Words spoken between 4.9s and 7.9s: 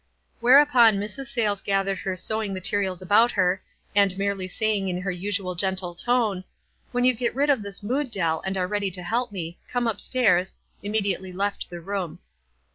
her usual gentle tone, "When you get rid of this